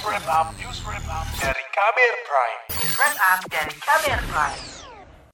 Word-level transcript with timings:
News 0.00 0.16
Wrap 0.16 0.32
Up, 0.32 0.48
News 0.56 0.80
Wrap 0.88 1.06
Up 1.12 1.28
dari 1.44 1.60
Kamer 1.76 2.14
Prime. 2.24 2.60
News 2.72 2.94
Wrap 2.96 3.16
Up 3.20 3.40
dari 3.52 3.74
Kamer 3.84 4.20
Prime. 4.32 4.60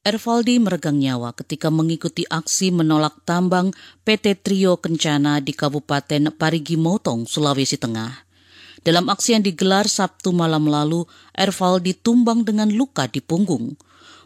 Ervaldi 0.03 0.59
meregang 0.59 0.99
nyawa 0.99 1.31
ketika 1.39 1.71
mengikuti 1.71 2.27
aksi 2.27 2.75
menolak 2.75 3.15
tambang 3.23 3.71
PT 4.03 4.43
Trio 4.43 4.75
Kencana 4.83 5.39
di 5.39 5.55
Kabupaten 5.55 6.35
Parigi 6.35 6.75
Motong, 6.75 7.31
Sulawesi 7.31 7.79
Tengah. 7.79 8.27
Dalam 8.83 9.07
aksi 9.07 9.39
yang 9.39 9.47
digelar 9.47 9.87
Sabtu 9.87 10.35
malam 10.35 10.67
lalu, 10.67 11.07
Ervaldi 11.31 11.95
tumbang 11.95 12.43
dengan 12.43 12.67
luka 12.67 13.07
di 13.07 13.23
punggung. 13.23 13.79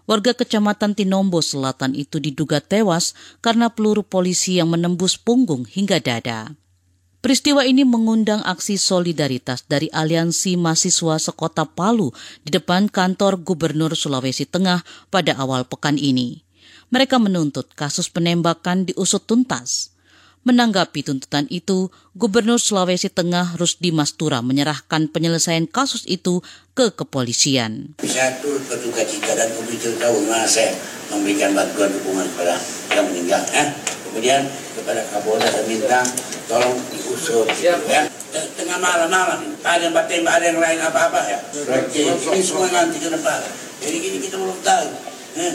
Warga 0.08 0.32
kecamatan 0.32 0.96
Tinombo 0.96 1.44
Selatan 1.44 1.92
itu 1.92 2.16
diduga 2.16 2.64
tewas 2.64 3.12
karena 3.44 3.68
peluru 3.68 4.00
polisi 4.00 4.56
yang 4.56 4.72
menembus 4.72 5.20
punggung 5.20 5.68
hingga 5.68 6.00
dada. 6.00 6.56
Peristiwa 7.20 7.68
ini 7.68 7.84
mengundang 7.84 8.40
aksi 8.48 8.80
solidaritas 8.80 9.68
dari 9.68 9.92
Aliansi 9.92 10.56
Mahasiswa 10.56 11.20
Sekota 11.20 11.68
Palu 11.68 12.16
di 12.40 12.48
depan 12.48 12.88
kantor 12.88 13.44
Gubernur 13.44 13.92
Sulawesi 13.92 14.48
Tengah 14.48 14.80
pada 15.12 15.36
awal 15.36 15.68
pekan 15.68 16.00
ini. 16.00 16.40
Mereka 16.88 17.20
menuntut 17.20 17.76
kasus 17.76 18.08
penembakan 18.08 18.88
diusut 18.88 19.28
tuntas. 19.28 19.92
Menanggapi 20.48 21.04
tuntutan 21.04 21.44
itu, 21.52 21.92
Gubernur 22.16 22.56
Sulawesi 22.56 23.12
Tengah 23.12 23.60
Rusdi 23.60 23.92
Mastura 23.92 24.40
menyerahkan 24.40 25.12
penyelesaian 25.12 25.68
kasus 25.68 26.08
itu 26.08 26.40
ke 26.72 26.88
kepolisian. 26.96 28.00
Turut 28.40 28.64
berduka 28.64 29.04
cita 29.04 29.36
dan 29.36 29.52
memberitahu 29.60 30.24
saya 30.48 30.72
memberikan 31.12 31.52
bantuan 31.52 31.92
dukungan 31.92 32.24
kepada 32.32 32.56
yang 32.96 33.04
meninggal. 33.12 33.44
Eh? 33.52 33.68
Kemudian 34.08 34.40
kepada 34.72 35.04
Kapolda 35.12 35.44
saya 35.44 35.68
minta 35.68 36.00
tolong 36.50 36.74
diusut 37.10 37.50
ya. 37.58 37.74
ya. 37.90 38.06
Tengah 38.30 38.78
malam-malam 38.78 39.58
ada 39.66 39.82
yang 39.82 39.94
tembak 40.06 40.34
ada 40.38 40.44
yang 40.46 40.60
lain 40.62 40.78
apa-apa 40.78 41.20
ya. 41.26 41.38
Oke, 41.66 42.00
ini 42.06 42.42
semua 42.46 42.70
nanti 42.70 43.02
ke 43.02 43.10
depan. 43.10 43.40
Jadi 43.82 43.96
gini 43.98 44.18
kita 44.22 44.38
belum 44.38 44.58
tahu. 44.62 44.86
Eh. 45.42 45.54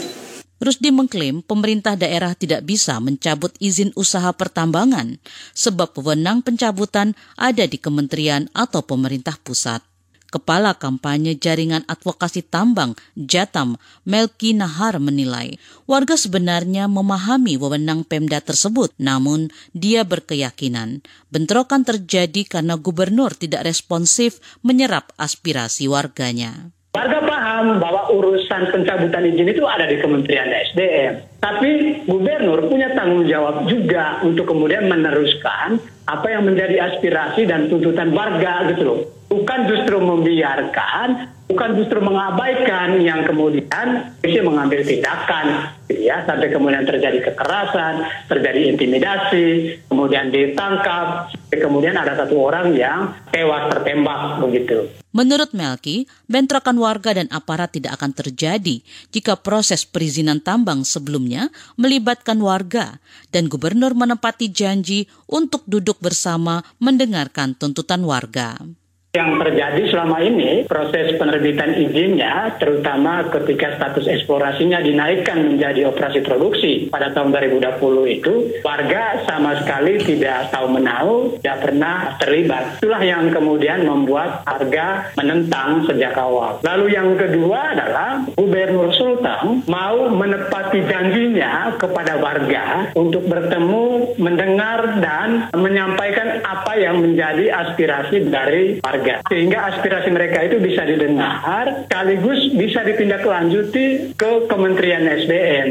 Rusdi 0.56 0.88
mengklaim 0.88 1.44
pemerintah 1.44 1.96
daerah 2.00 2.32
tidak 2.32 2.64
bisa 2.64 2.96
mencabut 3.00 3.52
izin 3.60 3.92
usaha 3.92 4.32
pertambangan 4.32 5.20
sebab 5.52 5.92
wewenang 6.00 6.40
pencabutan 6.40 7.12
ada 7.36 7.64
di 7.68 7.76
kementerian 7.76 8.48
atau 8.56 8.80
pemerintah 8.80 9.36
pusat. 9.40 9.84
Kepala 10.26 10.74
kampanye 10.74 11.38
Jaringan 11.38 11.86
Advokasi 11.86 12.42
Tambang 12.42 12.98
Jatam 13.14 13.78
Melki 14.02 14.52
Nahar 14.52 14.98
menilai 14.98 15.56
warga 15.86 16.18
sebenarnya 16.18 16.90
memahami 16.90 17.54
wewenang 17.54 18.02
Pemda 18.02 18.42
tersebut 18.42 18.90
namun 18.98 19.48
dia 19.70 20.02
berkeyakinan 20.02 21.06
bentrokan 21.30 21.86
terjadi 21.86 22.42
karena 22.46 22.74
gubernur 22.74 23.34
tidak 23.38 23.64
responsif 23.66 24.42
menyerap 24.66 25.14
aspirasi 25.14 25.86
warganya. 25.86 26.74
Warga 26.96 27.20
paham 27.28 27.76
bahwa 27.76 28.08
urusan 28.08 28.72
pencabutan 28.72 29.28
izin 29.28 29.52
itu 29.52 29.68
ada 29.68 29.84
di 29.84 30.00
Kementerian 30.00 30.48
SDM. 30.72 31.44
Tapi 31.44 32.00
gubernur 32.08 32.64
punya 32.72 32.88
tanggung 32.96 33.28
jawab 33.28 33.68
juga 33.68 34.24
untuk 34.24 34.48
kemudian 34.48 34.88
meneruskan 34.88 35.76
apa 36.08 36.26
yang 36.32 36.48
menjadi 36.48 36.88
aspirasi 36.88 37.44
dan 37.44 37.68
tuntutan 37.68 38.16
warga 38.16 38.72
gitu 38.72 38.82
loh. 38.88 39.00
Bukan 39.36 39.68
justru 39.68 40.00
membiarkan, 40.00 41.36
bukan 41.44 41.70
justru 41.76 42.00
mengabaikan 42.00 42.96
yang 43.04 43.20
kemudian 43.22 44.16
bisa 44.18 44.40
mengambil 44.40 44.80
tindakan 44.80 45.76
ya 45.86 46.24
sampai 46.26 46.50
kemudian 46.50 46.88
terjadi 46.88 47.20
kekerasan, 47.30 48.26
terjadi 48.26 48.74
intimidasi, 48.74 49.78
kemudian 49.86 50.32
ditangkap, 50.32 51.30
kemudian 51.52 51.94
ada 51.94 52.18
satu 52.18 52.48
orang 52.48 52.74
yang 52.74 53.14
tewas 53.30 53.70
tertembak 53.70 54.42
begitu. 54.42 54.90
Menurut 55.16 55.56
Melki, 55.56 56.04
bentrokan 56.28 56.76
warga 56.76 57.16
dan 57.16 57.30
aparat 57.32 57.72
tidak 57.72 57.96
akan 57.96 58.12
terjadi 58.12 58.84
jika 59.08 59.40
proses 59.40 59.88
perizinan 59.88 60.44
tambang 60.44 60.84
sebelumnya 60.84 61.48
melibatkan 61.80 62.36
warga 62.42 63.00
dan 63.32 63.48
gubernur 63.48 63.96
menepati 63.96 64.52
janji 64.52 65.08
untuk 65.24 65.64
duduk 65.64 65.96
bersama 66.04 66.60
mendengarkan 66.76 67.56
tuntutan 67.56 68.04
warga. 68.04 68.60
Yang 69.16 69.48
terjadi 69.48 69.82
selama 69.88 70.20
ini 70.20 70.68
proses 70.68 71.16
penerbitan 71.16 71.72
izinnya 71.72 72.52
terutama 72.60 73.24
ketika 73.32 73.80
status 73.80 74.04
eksplorasinya 74.04 74.84
dinaikkan 74.84 75.40
menjadi 75.40 75.88
operasi 75.88 76.20
produksi 76.20 76.92
pada 76.92 77.16
tahun 77.16 77.32
2020 77.32 77.80
itu 78.12 78.32
warga 78.60 79.24
sama 79.24 79.56
sekali 79.64 80.04
tidak 80.04 80.52
tahu 80.52 80.68
menahu, 80.68 81.14
tidak 81.40 81.64
pernah 81.64 81.96
terlibat. 82.20 82.76
Itulah 82.76 83.00
yang 83.00 83.32
kemudian 83.32 83.88
membuat 83.88 84.44
harga 84.44 85.08
menentang 85.16 85.88
sejak 85.88 86.12
awal. 86.20 86.60
Lalu 86.60 86.92
yang 86.92 87.16
kedua 87.16 87.72
adalah 87.72 88.20
Gubernur 88.36 88.92
Sultan 88.92 89.64
mau 89.64 90.12
menepati 90.12 90.84
janjinya 90.84 91.72
kepada 91.80 92.20
warga 92.20 92.92
untuk 92.92 93.24
bertemu, 93.24 94.12
mendengar 94.20 95.00
dan 95.00 95.48
menyampaikan 95.56 96.44
apa 96.44 96.76
yang 96.76 97.00
menjadi 97.00 97.48
aspirasi 97.64 98.28
dari 98.28 98.76
warga 98.84 99.05
warga 99.06 99.22
sehingga 99.30 99.58
aspirasi 99.70 100.08
mereka 100.10 100.38
itu 100.42 100.56
bisa 100.58 100.82
didengar 100.82 101.86
sekaligus 101.86 102.40
bisa 102.58 102.80
ditindaklanjuti 102.82 104.18
ke 104.18 104.30
Kementerian 104.50 105.06
SDM. 105.06 105.66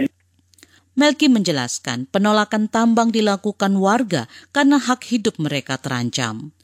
Melki 0.96 1.28
menjelaskan 1.28 2.08
penolakan 2.08 2.72
tambang 2.72 3.12
dilakukan 3.12 3.76
warga 3.76 4.32
karena 4.56 4.80
hak 4.80 5.04
hidup 5.12 5.36
mereka 5.44 5.76
terancam. 5.76 6.56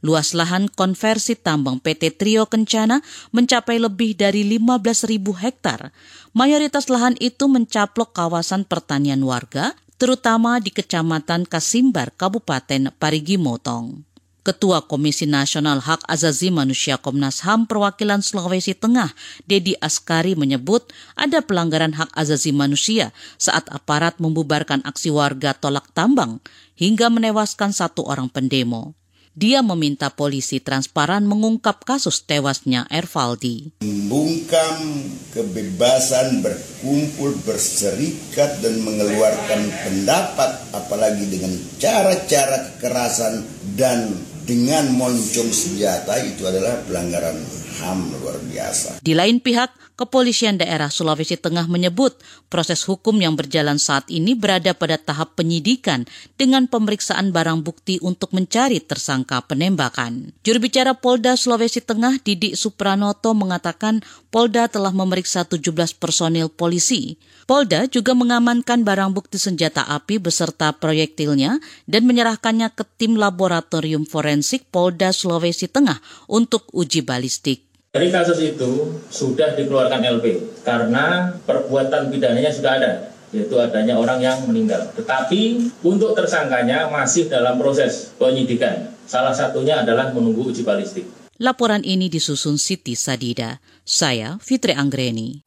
Luas 0.00 0.32
lahan 0.32 0.70
konversi 0.70 1.36
tambang 1.36 1.76
PT 1.82 2.16
Trio 2.16 2.48
Kencana 2.48 3.04
mencapai 3.36 3.76
lebih 3.76 4.16
dari 4.16 4.46
15.000 4.46 5.20
hektar. 5.44 5.92
Mayoritas 6.32 6.88
lahan 6.88 7.18
itu 7.20 7.50
mencaplok 7.50 8.16
kawasan 8.16 8.64
pertanian 8.64 9.20
warga, 9.20 9.76
terutama 10.00 10.56
di 10.56 10.72
Kecamatan 10.72 11.44
Kasimbar, 11.44 12.16
Kabupaten 12.16 12.96
Parigi 12.96 13.36
Motong. 13.36 14.09
Ketua 14.40 14.88
Komisi 14.88 15.28
Nasional 15.28 15.84
Hak 15.84 16.00
Azazi 16.08 16.48
Manusia 16.48 16.96
Komnas 16.96 17.44
HAM 17.44 17.68
Perwakilan 17.68 18.24
Sulawesi 18.24 18.72
Tengah, 18.72 19.12
Dedi 19.44 19.76
Askari 19.76 20.32
menyebut 20.32 20.88
ada 21.12 21.44
pelanggaran 21.44 21.92
hak 21.92 22.08
azazi 22.16 22.48
manusia 22.56 23.12
saat 23.36 23.68
aparat 23.68 24.16
membubarkan 24.16 24.80
aksi 24.88 25.12
warga 25.12 25.52
tolak 25.52 25.92
tambang 25.92 26.40
hingga 26.72 27.12
menewaskan 27.12 27.76
satu 27.76 28.08
orang 28.08 28.32
pendemo. 28.32 28.96
Dia 29.30 29.62
meminta 29.62 30.10
polisi 30.10 30.58
transparan 30.58 31.22
mengungkap 31.22 31.86
kasus 31.86 32.26
tewasnya 32.26 32.90
Ervaldi. 32.90 33.78
Membungkam 33.78 35.06
kebebasan 35.30 36.42
berkumpul, 36.42 37.38
berserikat, 37.46 38.58
dan 38.58 38.82
mengeluarkan 38.82 39.70
pendapat, 39.86 40.50
apalagi 40.74 41.30
dengan 41.30 41.54
cara-cara 41.78 42.74
kekerasan 42.74 43.59
dan 43.74 44.10
dengan 44.48 44.90
moncong 44.98 45.50
senjata 45.54 46.18
itu 46.26 46.42
adalah 46.42 46.82
pelanggaran 46.88 47.38
HAM 47.80 47.98
luar 48.18 48.36
biasa. 48.50 48.98
Di 49.00 49.14
lain 49.14 49.38
pihak, 49.38 49.72
Kepolisian 50.00 50.56
Daerah 50.56 50.88
Sulawesi 50.88 51.36
Tengah 51.36 51.68
menyebut 51.68 52.16
proses 52.48 52.88
hukum 52.88 53.20
yang 53.20 53.36
berjalan 53.36 53.76
saat 53.76 54.08
ini 54.08 54.32
berada 54.32 54.72
pada 54.72 54.96
tahap 54.96 55.36
penyidikan 55.36 56.08
dengan 56.40 56.64
pemeriksaan 56.72 57.36
barang 57.36 57.60
bukti 57.60 58.00
untuk 58.00 58.32
mencari 58.32 58.80
tersangka 58.80 59.44
penembakan. 59.44 60.32
Juru 60.40 60.58
bicara 60.64 60.96
Polda 60.96 61.36
Sulawesi 61.36 61.84
Tengah 61.84 62.16
Didik 62.24 62.56
Supranoto 62.56 63.36
mengatakan 63.36 64.00
Polda 64.30 64.70
telah 64.70 64.94
memeriksa 64.94 65.42
17 65.42 65.98
personil 65.98 66.46
polisi. 66.46 67.18
Polda 67.50 67.90
juga 67.90 68.14
mengamankan 68.14 68.86
barang 68.86 69.10
bukti 69.10 69.42
senjata 69.42 69.82
api 69.90 70.22
beserta 70.22 70.70
proyektilnya 70.70 71.58
dan 71.90 72.06
menyerahkannya 72.06 72.70
ke 72.70 72.86
tim 72.94 73.18
laboratorium 73.18 74.06
forensik 74.06 74.70
Polda 74.70 75.10
Sulawesi 75.10 75.66
Tengah 75.66 75.98
untuk 76.30 76.70
uji 76.70 77.02
balistik. 77.02 77.66
Dari 77.90 78.06
kasus 78.14 78.38
itu 78.38 79.02
sudah 79.10 79.58
dikeluarkan 79.58 79.98
LP 79.98 80.62
karena 80.62 81.34
perbuatan 81.42 82.14
pidananya 82.14 82.54
sudah 82.54 82.78
ada, 82.78 82.92
yaitu 83.34 83.58
adanya 83.58 83.98
orang 83.98 84.22
yang 84.22 84.38
meninggal. 84.46 84.94
Tetapi 84.94 85.74
untuk 85.82 86.14
tersangkanya 86.14 86.86
masih 86.86 87.26
dalam 87.26 87.58
proses 87.58 88.14
penyidikan. 88.14 88.94
Salah 89.10 89.34
satunya 89.34 89.82
adalah 89.82 90.14
menunggu 90.14 90.54
uji 90.54 90.62
balistik. 90.62 91.19
Laporan 91.40 91.80
ini 91.88 92.12
disusun 92.12 92.60
Siti 92.60 92.92
Sadida. 92.92 93.64
Saya 93.80 94.36
Fitri 94.44 94.76
Anggreni. 94.76 95.40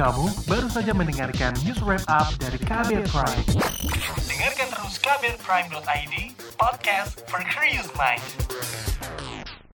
Kamu 0.00 0.48
baru 0.48 0.64
saja 0.72 0.96
mendengarkan 0.96 1.52
news 1.60 1.76
wrap 1.84 2.00
up 2.08 2.32
dari 2.40 2.56
Kabel 2.64 3.04
Prime. 3.12 3.44
Dengarkan 4.24 4.68
terus 4.72 4.96
kabelprime.id, 5.04 6.14
podcast 6.56 7.20
for 7.28 7.44
curious 7.44 7.84
mind. 8.00 8.24